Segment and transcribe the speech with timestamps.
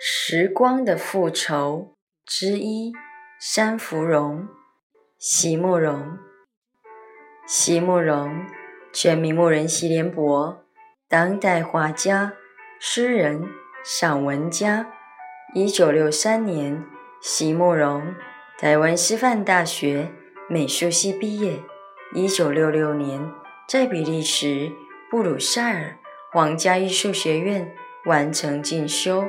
[0.00, 2.92] 时光的复仇之一，
[3.40, 4.46] 山芙蓉，
[5.18, 6.16] 席慕容。
[7.48, 8.46] 席慕容，
[8.92, 10.64] 全名慕人席联博，
[11.08, 12.34] 当代画家、
[12.78, 13.48] 诗人、
[13.82, 14.86] 散文家。
[15.52, 16.84] 一九六三年，
[17.20, 18.14] 席慕容
[18.56, 20.12] 台湾师范大学
[20.48, 21.60] 美术系毕业。
[22.14, 23.32] 一九六六年，
[23.66, 24.70] 在比利时
[25.10, 25.98] 布鲁塞尔
[26.30, 29.28] 皇家艺术学院完成进修。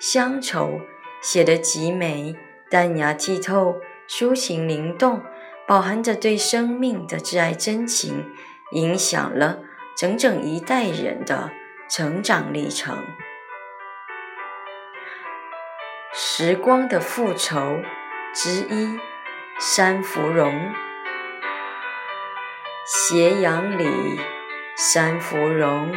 [0.00, 0.80] 乡愁
[1.20, 2.34] 写得极美，
[2.70, 3.76] 淡雅剔透，
[4.08, 5.22] 抒情灵动，
[5.66, 8.32] 饱含着对生命的挚爱真情，
[8.72, 9.58] 影响了
[9.94, 11.50] 整整一代人的
[11.86, 12.96] 成长历程。
[16.14, 17.82] 时光的复仇
[18.32, 18.98] 之一，
[19.58, 20.72] 山芙蓉。
[22.86, 24.18] 斜阳里，
[24.74, 25.92] 山芙蓉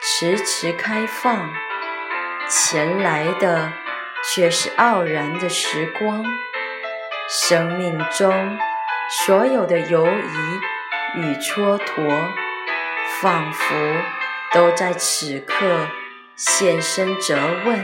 [0.00, 1.50] 迟迟开放。
[2.54, 3.72] 前来的
[4.22, 6.22] 却是傲然的时光，
[7.26, 8.58] 生命中
[9.08, 12.28] 所有的犹疑与蹉跎，
[13.22, 13.74] 仿佛
[14.52, 15.86] 都在此刻
[16.36, 17.82] 现身责问。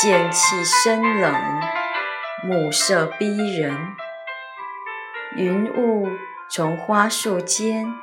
[0.00, 1.34] 剑气深冷，
[2.42, 3.76] 暮色逼人，
[5.36, 6.08] 云雾
[6.48, 7.94] 从花树间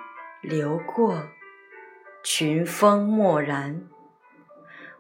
[0.42, 1.30] 流过，
[2.24, 3.82] 群峰漠然。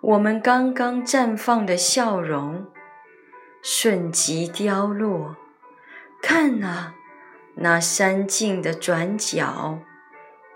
[0.02, 2.66] 我们刚刚绽放的笑容，
[3.62, 5.36] 瞬即凋落。
[6.22, 6.96] 看啊，
[7.56, 9.80] 那山径的转角，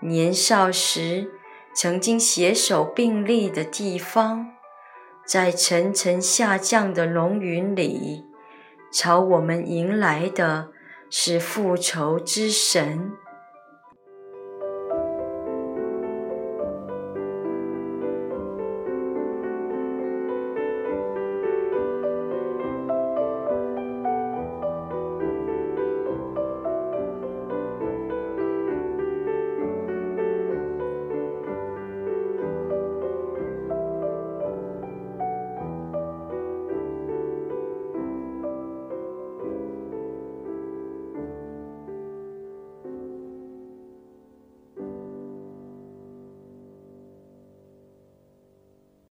[0.00, 1.30] 年少时
[1.74, 4.54] 曾经携手并立的地方，
[5.26, 8.24] 在层层下降的浓云里，
[8.90, 10.70] 朝我们迎来的
[11.10, 13.12] 是复仇之神。